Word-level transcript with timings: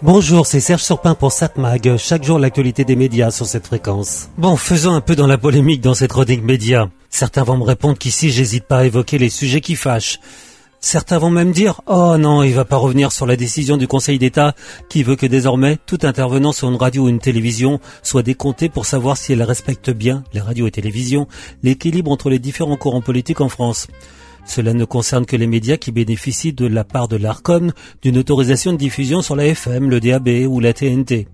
Bonjour, 0.00 0.46
c'est 0.46 0.60
Serge 0.60 0.84
Surpin 0.84 1.16
pour 1.16 1.32
SatMag. 1.32 1.96
Chaque 1.96 2.22
jour, 2.22 2.38
l'actualité 2.38 2.84
des 2.84 2.94
médias 2.94 3.32
sur 3.32 3.46
cette 3.46 3.66
fréquence. 3.66 4.28
Bon, 4.38 4.56
faisons 4.56 4.92
un 4.92 5.00
peu 5.00 5.16
dans 5.16 5.26
la 5.26 5.38
polémique 5.38 5.80
dans 5.80 5.94
cette 5.94 6.12
chronique 6.12 6.44
média. 6.44 6.88
Certains 7.10 7.42
vont 7.42 7.56
me 7.56 7.64
répondre 7.64 7.98
qu'ici, 7.98 8.30
j'hésite 8.30 8.64
pas 8.64 8.78
à 8.78 8.84
évoquer 8.84 9.18
les 9.18 9.28
sujets 9.28 9.60
qui 9.60 9.74
fâchent. 9.74 10.20
Certains 10.78 11.18
vont 11.18 11.30
même 11.30 11.50
dire 11.50 11.80
Oh 11.86 12.16
non, 12.16 12.44
il 12.44 12.54
va 12.54 12.64
pas 12.64 12.76
revenir 12.76 13.10
sur 13.10 13.26
la 13.26 13.34
décision 13.34 13.76
du 13.76 13.88
Conseil 13.88 14.20
d'État 14.20 14.54
qui 14.88 15.02
veut 15.02 15.16
que 15.16 15.26
désormais 15.26 15.78
tout 15.84 15.98
intervenant 16.02 16.52
sur 16.52 16.68
une 16.68 16.76
radio 16.76 17.06
ou 17.06 17.08
une 17.08 17.18
télévision 17.18 17.80
soit 18.04 18.22
décompté 18.22 18.68
pour 18.68 18.86
savoir 18.86 19.16
si 19.16 19.32
elle 19.32 19.42
respecte 19.42 19.90
bien, 19.90 20.22
les 20.32 20.40
radios 20.40 20.68
et 20.68 20.70
télévisions, 20.70 21.26
l'équilibre 21.64 22.12
entre 22.12 22.30
les 22.30 22.38
différents 22.38 22.76
courants 22.76 23.02
politiques 23.02 23.40
en 23.40 23.48
France. 23.48 23.88
Cela 24.44 24.72
ne 24.72 24.84
concerne 24.84 25.26
que 25.26 25.36
les 25.36 25.46
médias 25.46 25.76
qui 25.76 25.92
bénéficient 25.92 26.52
de 26.52 26.66
la 26.66 26.84
part 26.84 27.08
de 27.08 27.16
l'ARCOM 27.16 27.72
d'une 28.02 28.18
autorisation 28.18 28.72
de 28.72 28.78
diffusion 28.78 29.22
sur 29.22 29.36
la 29.36 29.46
FM, 29.46 29.90
le 29.90 30.00
DAB 30.00 30.28
ou 30.48 30.60
la 30.60 30.72
TNT. 30.72 31.28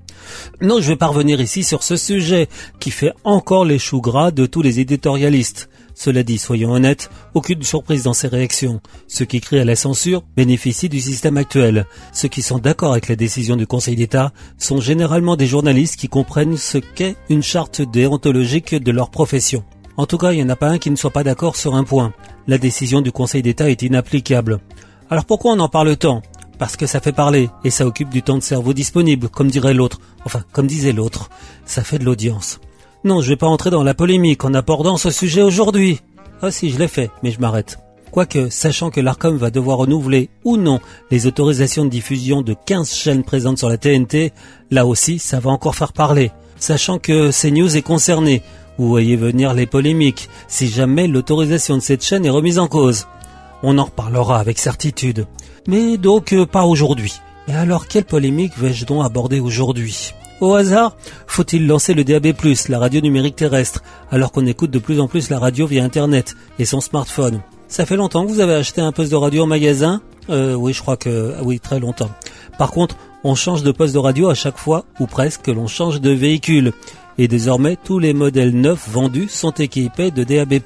Non, 0.60 0.80
je 0.80 0.88
vais 0.88 0.96
pas 0.96 1.06
revenir 1.06 1.40
ici 1.40 1.64
sur 1.64 1.82
ce 1.82 1.96
sujet 1.96 2.48
qui 2.80 2.90
fait 2.90 3.12
encore 3.24 3.64
les 3.64 3.78
choux 3.78 4.00
gras 4.00 4.30
de 4.30 4.46
tous 4.46 4.62
les 4.62 4.80
éditorialistes. 4.80 5.68
Cela 5.94 6.24
dit, 6.24 6.38
soyons 6.38 6.72
honnêtes, 6.72 7.08
aucune 7.34 7.62
surprise 7.62 8.02
dans 8.02 8.14
ces 8.14 8.26
réactions. 8.26 8.80
Ceux 9.06 9.24
qui 9.24 9.40
crient 9.40 9.60
à 9.60 9.64
la 9.64 9.76
censure 9.76 10.24
bénéficient 10.36 10.88
du 10.88 11.00
système 11.00 11.36
actuel. 11.36 11.86
Ceux 12.12 12.28
qui 12.28 12.42
sont 12.42 12.58
d'accord 12.58 12.92
avec 12.92 13.08
la 13.08 13.16
décision 13.16 13.56
du 13.56 13.66
Conseil 13.66 13.94
d'État 13.94 14.32
sont 14.58 14.80
généralement 14.80 15.36
des 15.36 15.46
journalistes 15.46 15.96
qui 15.96 16.08
comprennent 16.08 16.56
ce 16.56 16.78
qu'est 16.78 17.16
une 17.28 17.44
charte 17.44 17.80
déontologique 17.80 18.74
de 18.74 18.90
leur 18.90 19.10
profession. 19.10 19.64
En 19.96 20.06
tout 20.06 20.18
cas, 20.18 20.32
il 20.32 20.38
n'y 20.38 20.42
en 20.42 20.48
a 20.48 20.56
pas 20.56 20.70
un 20.70 20.78
qui 20.78 20.90
ne 20.90 20.96
soit 20.96 21.12
pas 21.12 21.22
d'accord 21.22 21.54
sur 21.54 21.76
un 21.76 21.84
point. 21.84 22.12
La 22.46 22.58
décision 22.58 23.00
du 23.00 23.10
Conseil 23.10 23.40
d'État 23.42 23.70
est 23.70 23.82
inapplicable. 23.82 24.60
Alors 25.08 25.24
pourquoi 25.24 25.52
on 25.52 25.60
en 25.60 25.68
parle 25.68 25.96
tant? 25.96 26.22
Parce 26.58 26.76
que 26.76 26.86
ça 26.86 27.00
fait 27.00 27.12
parler, 27.12 27.48
et 27.64 27.70
ça 27.70 27.86
occupe 27.86 28.10
du 28.10 28.22
temps 28.22 28.36
de 28.36 28.42
cerveau 28.42 28.74
disponible, 28.74 29.28
comme 29.28 29.50
dirait 29.50 29.74
l'autre. 29.74 30.00
Enfin, 30.24 30.44
comme 30.52 30.66
disait 30.66 30.92
l'autre. 30.92 31.30
Ça 31.64 31.82
fait 31.82 31.98
de 31.98 32.04
l'audience. 32.04 32.60
Non, 33.02 33.20
je 33.20 33.30
vais 33.30 33.36
pas 33.36 33.46
entrer 33.46 33.70
dans 33.70 33.82
la 33.82 33.94
polémique 33.94 34.44
en 34.44 34.54
abordant 34.54 34.96
ce 34.96 35.10
sujet 35.10 35.42
aujourd'hui. 35.42 36.00
Ah 36.42 36.50
si, 36.50 36.70
je 36.70 36.78
l'ai 36.78 36.88
fait, 36.88 37.10
mais 37.22 37.30
je 37.30 37.40
m'arrête. 37.40 37.78
Quoique, 38.10 38.48
sachant 38.50 38.90
que 38.90 39.00
l'ARCOM 39.00 39.36
va 39.36 39.50
devoir 39.50 39.78
renouveler 39.78 40.30
ou 40.44 40.56
non 40.56 40.80
les 41.10 41.26
autorisations 41.26 41.84
de 41.84 41.90
diffusion 41.90 42.42
de 42.42 42.54
15 42.54 42.94
chaînes 42.94 43.24
présentes 43.24 43.58
sur 43.58 43.68
la 43.68 43.78
TNT, 43.78 44.32
là 44.70 44.86
aussi, 44.86 45.18
ça 45.18 45.40
va 45.40 45.50
encore 45.50 45.74
faire 45.74 45.92
parler. 45.92 46.30
Sachant 46.56 46.98
que 46.98 47.30
CNews 47.30 47.76
est 47.76 47.82
concerné, 47.82 48.42
vous 48.78 48.88
voyez 48.88 49.16
venir 49.16 49.54
les 49.54 49.66
polémiques 49.66 50.28
si 50.48 50.68
jamais 50.68 51.06
l'autorisation 51.06 51.76
de 51.76 51.82
cette 51.82 52.04
chaîne 52.04 52.26
est 52.26 52.30
remise 52.30 52.58
en 52.58 52.68
cause. 52.68 53.06
On 53.62 53.78
en 53.78 53.84
reparlera 53.84 54.38
avec 54.38 54.58
certitude. 54.58 55.26
Mais 55.66 55.96
donc 55.96 56.32
euh, 56.32 56.44
pas 56.46 56.64
aujourd'hui. 56.64 57.14
Et 57.48 57.52
alors 57.52 57.86
quelle 57.88 58.04
polémique 58.04 58.58
vais-je 58.58 58.84
donc 58.86 59.04
aborder 59.04 59.40
aujourd'hui? 59.40 60.12
Au 60.40 60.54
hasard, 60.54 60.96
faut-il 61.26 61.66
lancer 61.66 61.94
le 61.94 62.04
DAB+, 62.04 62.34
la 62.68 62.78
radio 62.78 63.00
numérique 63.00 63.36
terrestre, 63.36 63.82
alors 64.10 64.32
qu'on 64.32 64.46
écoute 64.46 64.70
de 64.70 64.78
plus 64.78 65.00
en 65.00 65.06
plus 65.08 65.30
la 65.30 65.38
radio 65.38 65.66
via 65.66 65.84
Internet 65.84 66.34
et 66.58 66.64
son 66.64 66.80
smartphone? 66.80 67.40
Ça 67.68 67.86
fait 67.86 67.96
longtemps 67.96 68.26
que 68.26 68.32
vous 68.32 68.40
avez 68.40 68.54
acheté 68.54 68.80
un 68.80 68.92
poste 68.92 69.10
de 69.10 69.16
radio 69.16 69.44
en 69.44 69.46
magasin? 69.46 70.02
Euh, 70.30 70.54
Oui, 70.54 70.72
je 70.72 70.82
crois 70.82 70.96
que... 70.96 71.34
oui, 71.42 71.60
très 71.60 71.80
longtemps. 71.80 72.10
Par 72.58 72.72
contre, 72.72 72.96
on 73.22 73.34
change 73.34 73.62
de 73.62 73.72
poste 73.72 73.94
de 73.94 73.98
radio 73.98 74.28
à 74.28 74.34
chaque 74.34 74.58
fois, 74.58 74.84
ou 75.00 75.06
presque, 75.06 75.42
que 75.42 75.50
l'on 75.50 75.66
change 75.66 76.00
de 76.00 76.10
véhicule 76.10 76.72
et 77.18 77.28
désormais 77.28 77.76
tous 77.82 77.98
les 77.98 78.12
modèles 78.12 78.54
neufs 78.54 78.88
vendus 78.88 79.28
sont 79.28 79.52
équipés 79.52 80.10
de 80.10 80.24
DAB+. 80.24 80.60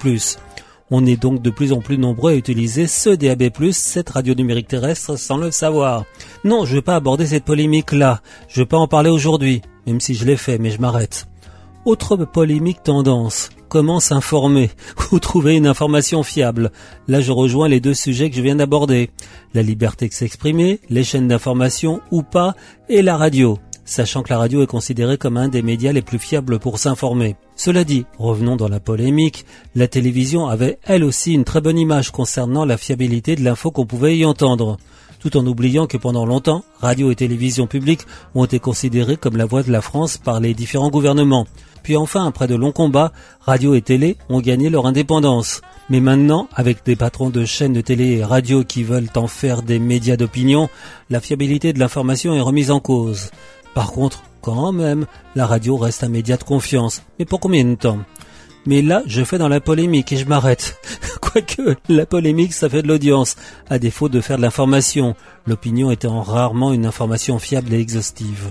On 0.90 1.04
est 1.04 1.20
donc 1.20 1.42
de 1.42 1.50
plus 1.50 1.72
en 1.72 1.80
plus 1.80 1.98
nombreux 1.98 2.32
à 2.32 2.36
utiliser 2.36 2.86
ce 2.86 3.10
DAB+, 3.10 3.50
cette 3.72 4.08
radio 4.08 4.34
numérique 4.34 4.68
terrestre, 4.68 5.18
sans 5.18 5.36
le 5.36 5.50
savoir. 5.50 6.04
Non, 6.44 6.64
je 6.64 6.70
ne 6.70 6.76
vais 6.76 6.82
pas 6.82 6.96
aborder 6.96 7.26
cette 7.26 7.44
polémique-là. 7.44 8.22
Je 8.48 8.60
ne 8.60 8.64
vais 8.64 8.68
pas 8.68 8.78
en 8.78 8.88
parler 8.88 9.10
aujourd'hui, 9.10 9.60
même 9.86 10.00
si 10.00 10.14
je 10.14 10.24
l'ai 10.24 10.38
fait, 10.38 10.58
mais 10.58 10.70
je 10.70 10.80
m'arrête. 10.80 11.28
Autre 11.84 12.16
polémique 12.16 12.82
tendance. 12.82 13.50
Comment 13.68 14.00
s'informer 14.00 14.70
ou 15.12 15.18
trouver 15.18 15.56
une 15.56 15.66
information 15.66 16.22
fiable? 16.22 16.72
Là, 17.06 17.20
je 17.20 17.32
rejoins 17.32 17.68
les 17.68 17.80
deux 17.80 17.92
sujets 17.92 18.30
que 18.30 18.36
je 18.36 18.42
viens 18.42 18.56
d'aborder. 18.56 19.10
La 19.52 19.62
liberté 19.62 20.08
de 20.08 20.14
s'exprimer, 20.14 20.80
les 20.88 21.04
chaînes 21.04 21.28
d'information 21.28 22.00
ou 22.10 22.22
pas, 22.22 22.54
et 22.88 23.02
la 23.02 23.18
radio 23.18 23.58
sachant 23.88 24.22
que 24.22 24.28
la 24.28 24.38
radio 24.38 24.62
est 24.62 24.66
considérée 24.66 25.16
comme 25.16 25.38
un 25.38 25.48
des 25.48 25.62
médias 25.62 25.92
les 25.92 26.02
plus 26.02 26.18
fiables 26.18 26.58
pour 26.58 26.78
s'informer. 26.78 27.36
Cela 27.56 27.84
dit, 27.84 28.04
revenons 28.18 28.56
dans 28.56 28.68
la 28.68 28.80
polémique, 28.80 29.46
la 29.74 29.88
télévision 29.88 30.46
avait 30.46 30.78
elle 30.84 31.04
aussi 31.04 31.32
une 31.32 31.44
très 31.44 31.62
bonne 31.62 31.78
image 31.78 32.10
concernant 32.10 32.66
la 32.66 32.76
fiabilité 32.76 33.34
de 33.34 33.42
l'info 33.42 33.70
qu'on 33.70 33.86
pouvait 33.86 34.18
y 34.18 34.26
entendre, 34.26 34.76
tout 35.20 35.36
en 35.38 35.46
oubliant 35.46 35.86
que 35.86 35.96
pendant 35.96 36.26
longtemps, 36.26 36.64
radio 36.80 37.10
et 37.10 37.16
télévision 37.16 37.66
publique 37.66 38.02
ont 38.34 38.44
été 38.44 38.58
considérées 38.58 39.16
comme 39.16 39.38
la 39.38 39.46
voix 39.46 39.62
de 39.62 39.72
la 39.72 39.80
France 39.80 40.18
par 40.18 40.38
les 40.38 40.52
différents 40.52 40.90
gouvernements. 40.90 41.46
Puis 41.88 41.96
enfin, 41.96 42.26
après 42.26 42.46
de 42.46 42.54
longs 42.54 42.70
combats, 42.70 43.12
radio 43.40 43.74
et 43.74 43.80
télé 43.80 44.18
ont 44.28 44.42
gagné 44.42 44.68
leur 44.68 44.84
indépendance. 44.84 45.62
Mais 45.88 46.00
maintenant, 46.00 46.46
avec 46.54 46.84
des 46.84 46.96
patrons 46.96 47.30
de 47.30 47.46
chaînes 47.46 47.72
de 47.72 47.80
télé 47.80 48.18
et 48.18 48.24
radio 48.24 48.62
qui 48.62 48.82
veulent 48.82 49.08
en 49.16 49.26
faire 49.26 49.62
des 49.62 49.78
médias 49.78 50.18
d'opinion, 50.18 50.68
la 51.08 51.22
fiabilité 51.22 51.72
de 51.72 51.78
l'information 51.78 52.34
est 52.34 52.42
remise 52.42 52.70
en 52.70 52.78
cause. 52.78 53.30
Par 53.72 53.90
contre, 53.90 54.22
quand 54.42 54.70
même, 54.70 55.06
la 55.34 55.46
radio 55.46 55.78
reste 55.78 56.04
un 56.04 56.10
média 56.10 56.36
de 56.36 56.44
confiance. 56.44 57.02
Mais 57.18 57.24
pour 57.24 57.40
combien 57.40 57.64
de 57.64 57.74
temps? 57.74 58.00
Mais 58.66 58.82
là, 58.82 59.02
je 59.06 59.24
fais 59.24 59.38
dans 59.38 59.48
la 59.48 59.62
polémique 59.62 60.12
et 60.12 60.18
je 60.18 60.26
m'arrête. 60.26 60.76
Quoique, 61.22 61.74
la 61.88 62.04
polémique, 62.04 62.52
ça 62.52 62.68
fait 62.68 62.82
de 62.82 62.88
l'audience, 62.88 63.36
à 63.70 63.78
défaut 63.78 64.10
de 64.10 64.20
faire 64.20 64.36
de 64.36 64.42
l'information, 64.42 65.16
l'opinion 65.46 65.90
étant 65.90 66.20
rarement 66.20 66.74
une 66.74 66.84
information 66.84 67.38
fiable 67.38 67.72
et 67.72 67.80
exhaustive. 67.80 68.50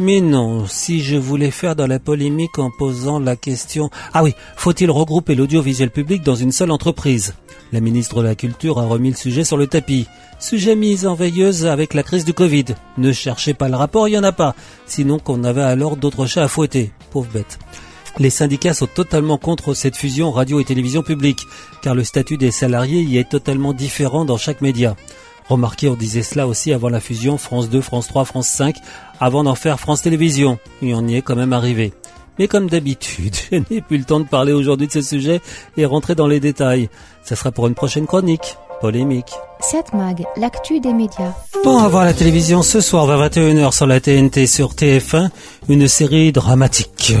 Mais 0.00 0.20
non, 0.20 0.66
si 0.66 1.02
je 1.02 1.16
voulais 1.16 1.52
faire 1.52 1.76
dans 1.76 1.86
la 1.86 2.00
polémique 2.00 2.58
en 2.58 2.70
posant 2.70 3.20
la 3.20 3.36
question 3.36 3.90
Ah 4.12 4.24
oui, 4.24 4.34
faut-il 4.56 4.90
regrouper 4.90 5.36
l'audiovisuel 5.36 5.90
public 5.90 6.24
dans 6.24 6.34
une 6.34 6.50
seule 6.50 6.72
entreprise? 6.72 7.34
La 7.72 7.80
ministre 7.80 8.16
de 8.20 8.26
la 8.26 8.34
Culture 8.34 8.80
a 8.80 8.86
remis 8.86 9.10
le 9.10 9.16
sujet 9.16 9.44
sur 9.44 9.56
le 9.56 9.68
tapis. 9.68 10.08
Sujet 10.40 10.74
mis 10.74 11.06
en 11.06 11.14
veilleuse 11.14 11.66
avec 11.66 11.94
la 11.94 12.02
crise 12.02 12.24
du 12.24 12.34
Covid. 12.34 12.64
Ne 12.98 13.12
cherchez 13.12 13.54
pas 13.54 13.68
le 13.68 13.76
rapport, 13.76 14.08
il 14.08 14.12
n'y 14.12 14.18
en 14.18 14.24
a 14.24 14.32
pas. 14.32 14.56
Sinon 14.84 15.20
qu'on 15.20 15.44
avait 15.44 15.62
alors 15.62 15.96
d'autres 15.96 16.26
chats 16.26 16.44
à 16.44 16.48
fouetter. 16.48 16.90
Pauvre 17.12 17.30
bête. 17.32 17.60
Les 18.18 18.30
syndicats 18.30 18.74
sont 18.74 18.86
totalement 18.86 19.38
contre 19.38 19.74
cette 19.74 19.96
fusion 19.96 20.30
radio 20.30 20.60
et 20.60 20.64
télévision 20.64 21.02
publique, 21.02 21.46
car 21.82 21.94
le 21.94 22.04
statut 22.04 22.36
des 22.36 22.50
salariés 22.50 23.02
y 23.02 23.18
est 23.18 23.28
totalement 23.28 23.72
différent 23.72 24.24
dans 24.24 24.38
chaque 24.38 24.60
média. 24.60 24.96
Remarquez, 25.48 25.88
on 25.88 25.94
disait 25.94 26.22
cela 26.22 26.46
aussi 26.46 26.72
avant 26.72 26.88
la 26.88 27.00
fusion 27.00 27.36
France 27.36 27.68
2, 27.68 27.80
France 27.80 28.08
3, 28.08 28.24
France 28.24 28.48
5, 28.48 28.76
avant 29.20 29.44
d'en 29.44 29.54
faire 29.54 29.78
France 29.78 30.02
Télévisions. 30.02 30.58
Et 30.82 30.94
on 30.94 31.06
y 31.06 31.16
est 31.16 31.22
quand 31.22 31.36
même 31.36 31.52
arrivé. 31.52 31.92
Mais 32.38 32.48
comme 32.48 32.68
d'habitude, 32.68 33.34
je 33.52 33.56
n'ai 33.70 33.80
plus 33.80 33.98
le 33.98 34.04
temps 34.04 34.20
de 34.20 34.26
parler 34.26 34.52
aujourd'hui 34.52 34.86
de 34.86 34.92
ce 34.92 35.02
sujet 35.02 35.40
et 35.76 35.84
rentrer 35.84 36.14
dans 36.14 36.26
les 36.26 36.40
détails. 36.40 36.88
Ça 37.22 37.36
sera 37.36 37.52
pour 37.52 37.66
une 37.66 37.74
prochaine 37.74 38.06
chronique. 38.06 38.56
Polémique. 38.80 39.32
7 39.60 39.94
Mag, 39.94 40.24
l'actu 40.36 40.80
des 40.80 40.92
médias. 40.92 41.32
Bon, 41.62 41.78
à 41.78 41.88
voir 41.88 42.04
la 42.04 42.12
télévision 42.12 42.60
ce 42.62 42.80
soir 42.80 43.06
vers 43.06 43.18
21h 43.18 43.72
sur 43.72 43.86
la 43.86 43.98
TNT 44.00 44.46
sur 44.46 44.74
TF1, 44.74 45.30
une 45.68 45.88
série 45.88 46.32
dramatique. 46.32 47.14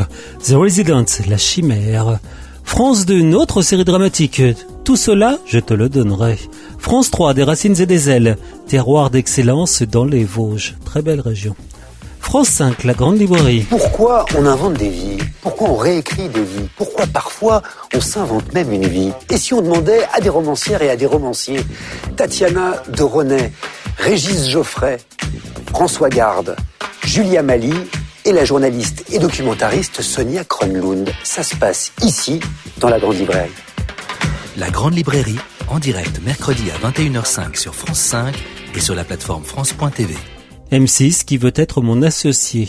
The 0.46 0.52
Resident, 0.52 1.06
la 1.26 1.38
chimère. 1.38 2.18
France 2.64 3.06
2, 3.06 3.14
une 3.14 3.34
autre 3.34 3.62
série 3.62 3.84
dramatique. 3.84 4.42
Tout 4.82 4.96
cela, 4.96 5.38
je 5.46 5.60
te 5.60 5.72
le 5.74 5.88
donnerai. 5.88 6.38
France 6.78 7.10
3, 7.10 7.32
des 7.34 7.44
racines 7.44 7.80
et 7.80 7.86
des 7.86 8.10
ailes. 8.10 8.36
Terroir 8.66 9.10
d'excellence 9.10 9.82
dans 9.82 10.04
les 10.04 10.24
Vosges. 10.24 10.74
Très 10.84 11.02
belle 11.02 11.20
région. 11.20 11.54
France 12.18 12.48
5, 12.48 12.84
la 12.84 12.94
grande 12.94 13.18
librairie. 13.18 13.66
Pourquoi 13.70 14.24
on 14.36 14.46
invente 14.46 14.74
des 14.74 14.88
vies? 14.88 15.18
Pourquoi 15.42 15.68
on 15.68 15.76
réécrit 15.76 16.28
des 16.28 16.42
vies? 16.42 16.68
Pourquoi 16.76 17.06
parfois 17.06 17.62
on 17.94 18.00
s'invente 18.00 18.52
même 18.54 18.72
une 18.72 18.88
vie? 18.88 19.12
Et 19.30 19.36
si 19.36 19.54
on 19.54 19.62
demandait 19.62 20.04
à 20.12 20.20
des 20.20 20.30
romancières 20.30 20.82
et 20.82 20.90
à 20.90 20.96
des 20.96 21.06
romanciers, 21.06 21.60
Tatiana 22.16 22.82
de 22.88 23.02
René, 23.02 23.52
Régis 23.98 24.48
Geoffrey, 24.48 24.98
François 25.70 26.08
Garde, 26.08 26.56
Julia 27.04 27.42
Mali 27.42 27.74
et 28.24 28.32
la 28.32 28.44
journaliste 28.44 29.04
et 29.12 29.18
documentariste 29.18 30.02
Sonia 30.02 30.44
Kronlund. 30.44 31.10
Ça 31.22 31.42
se 31.42 31.56
passe 31.56 31.92
ici, 32.02 32.40
dans 32.78 32.88
la 32.88 32.98
grande 32.98 33.16
librairie. 33.16 33.50
La 34.56 34.70
grande 34.70 34.94
librairie 34.94 35.38
en 35.68 35.78
direct 35.78 36.20
mercredi 36.24 36.64
à 36.70 36.88
21h05 36.88 37.56
sur 37.56 37.74
France 37.74 37.98
5 37.98 38.34
et 38.74 38.80
sur 38.80 38.94
la 38.94 39.04
plateforme 39.04 39.44
France.tv. 39.44 40.14
M6 40.72 41.24
qui 41.24 41.36
veut 41.36 41.52
être 41.54 41.80
mon 41.80 42.02
associé. 42.02 42.68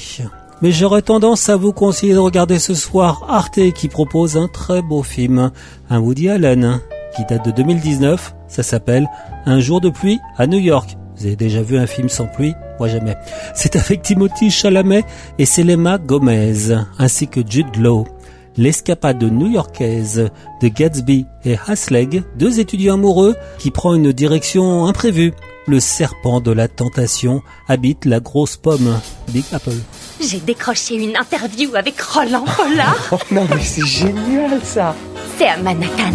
Mais 0.61 0.71
j'aurais 0.71 1.01
tendance 1.01 1.49
à 1.49 1.57
vous 1.57 1.73
conseiller 1.73 2.13
de 2.13 2.19
regarder 2.19 2.59
ce 2.59 2.73
soir 2.73 3.25
Arte 3.27 3.71
qui 3.73 3.87
propose 3.87 4.37
un 4.37 4.47
très 4.47 4.81
beau 4.81 5.03
film, 5.03 5.51
un 5.89 5.99
Woody 5.99 6.29
Allen, 6.29 6.79
qui 7.15 7.23
date 7.25 7.45
de 7.45 7.51
2019. 7.51 8.35
Ça 8.47 8.63
s'appelle 8.63 9.07
Un 9.45 9.59
jour 9.59 9.81
de 9.81 9.89
pluie 9.89 10.19
à 10.37 10.47
New 10.47 10.59
York. 10.59 10.97
Vous 11.17 11.25
avez 11.25 11.35
déjà 11.35 11.62
vu 11.62 11.77
un 11.77 11.88
film 11.88 12.09
sans 12.09 12.27
pluie? 12.27 12.53
Moi 12.79 12.89
jamais. 12.89 13.15
C'est 13.53 13.75
avec 13.75 14.01
Timothy 14.01 14.51
Chalamet 14.51 15.03
et 15.38 15.45
Selema 15.45 15.97
Gomez, 15.97 16.75
ainsi 17.00 17.27
que 17.27 17.41
Jude 17.47 17.75
Law 17.77 18.06
l'escapade 18.57 19.23
new-yorkaise 19.23 20.29
de 20.62 20.67
Gatsby 20.67 21.25
et 21.44 21.57
Hasleg, 21.67 22.23
deux 22.35 22.59
étudiants 22.59 22.95
amoureux 22.95 23.35
qui 23.57 23.71
prend 23.71 23.94
une 23.94 24.12
direction 24.12 24.85
imprévue. 24.85 25.33
le 25.67 25.79
serpent 25.79 26.41
de 26.41 26.51
la 26.51 26.67
tentation 26.67 27.41
habite 27.67 28.06
la 28.06 28.19
grosse 28.19 28.56
pomme, 28.56 29.00
Big 29.29 29.45
Apple. 29.51 29.73
J'ai 30.21 30.39
décroché 30.39 30.95
une 30.95 31.17
interview 31.17 31.73
avec 31.73 32.00
Roland 32.00 32.45
Pollard. 32.45 32.95
oh 33.12 33.17
non, 33.31 33.47
mais 33.50 33.63
c'est 33.63 33.85
génial 33.85 34.62
ça 34.63 34.95
C'est 35.39 35.47
à 35.47 35.57
Manhattan. 35.57 36.13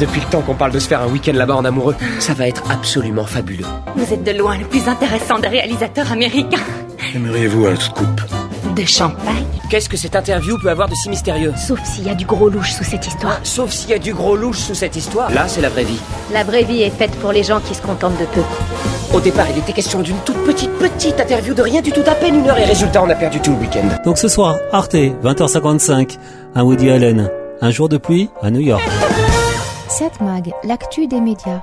Depuis 0.00 0.20
le 0.20 0.26
temps 0.26 0.42
qu'on 0.42 0.54
parle 0.54 0.72
de 0.72 0.78
se 0.80 0.88
faire 0.88 1.02
un 1.02 1.06
week-end 1.08 1.32
là-bas 1.34 1.54
en 1.54 1.64
amoureux, 1.64 1.94
ça 2.18 2.34
va 2.34 2.48
être 2.48 2.64
absolument 2.70 3.24
fabuleux. 3.24 3.66
Vous 3.96 4.12
êtes 4.12 4.24
de 4.24 4.32
loin 4.32 4.58
le 4.58 4.64
plus 4.64 4.88
intéressant 4.88 5.38
des 5.38 5.48
réalisateurs 5.48 6.10
américains. 6.10 6.62
Aimeriez-vous 7.14 7.66
un 7.66 7.76
scoop 7.76 8.20
De 8.74 8.84
champagne 8.84 9.44
Qu'est-ce 9.70 9.88
que 9.88 9.96
cette 9.96 10.16
interview 10.16 10.58
peut 10.58 10.68
avoir 10.68 10.88
de 10.88 10.94
si 10.94 11.08
mystérieux 11.08 11.52
Sauf 11.56 11.82
s'il 11.84 12.06
y 12.06 12.10
a 12.10 12.14
du 12.14 12.26
gros 12.26 12.48
louche 12.48 12.72
sous 12.72 12.84
cette 12.84 13.06
histoire. 13.06 13.38
Sauf 13.44 13.70
s'il 13.70 13.90
y 13.90 13.94
a 13.94 13.98
du 13.98 14.12
gros 14.12 14.36
louche 14.36 14.58
sous 14.58 14.74
cette 14.74 14.96
histoire. 14.96 15.32
Là, 15.32 15.46
c'est 15.48 15.60
la 15.60 15.68
vraie 15.68 15.84
vie. 15.84 15.98
La 16.32 16.44
vraie 16.44 16.64
vie 16.64 16.82
est 16.82 16.90
faite 16.90 17.12
pour 17.16 17.32
les 17.32 17.44
gens 17.44 17.60
qui 17.60 17.74
se 17.74 17.82
contentent 17.82 18.18
de 18.18 18.26
peu. 18.26 18.42
Au 19.14 19.20
départ, 19.20 19.46
il 19.50 19.58
était 19.58 19.72
question 19.72 20.02
d'une 20.02 20.18
toute 20.24 20.38
petite, 20.44 20.72
petite 20.72 21.20
interview 21.20 21.54
de 21.54 21.62
rien 21.62 21.80
du 21.80 21.92
tout, 21.92 22.02
à 22.06 22.14
peine 22.14 22.34
une 22.34 22.48
heure, 22.48 22.58
et 22.58 22.64
résultat, 22.64 23.02
on 23.02 23.08
a 23.08 23.14
perdu 23.14 23.40
tout 23.40 23.52
le 23.52 23.58
week-end. 23.58 23.86
Donc 24.04 24.18
ce 24.18 24.26
soir, 24.26 24.56
Arte, 24.72 24.94
20h55, 24.94 26.18
un 26.56 26.62
Woody 26.62 26.90
Allen, 26.90 27.30
un 27.60 27.70
jour 27.70 27.88
de 27.88 27.96
pluie 27.96 28.28
à 28.42 28.50
New 28.50 28.60
York. 28.60 28.82
7 29.96 30.22
Mag, 30.22 30.52
l'actu 30.64 31.06
des 31.06 31.20
médias. 31.20 31.62